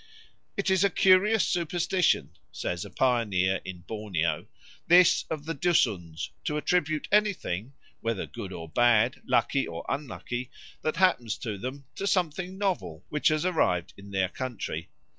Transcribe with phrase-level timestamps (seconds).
[0.57, 4.47] "It is a curious superstition," says a pioneer in Borneo,
[4.87, 10.49] "this of the Dusuns, to attribute anything whether good or bad, lucky or unlucky
[10.81, 14.89] that happens to them to something novel which has arrived in their country.